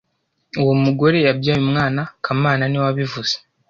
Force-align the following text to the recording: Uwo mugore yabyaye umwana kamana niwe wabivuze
Uwo 0.61 0.73
mugore 0.83 1.17
yabyaye 1.27 1.59
umwana 1.65 2.01
kamana 2.23 2.63
niwe 2.67 2.85
wabivuze 2.87 3.33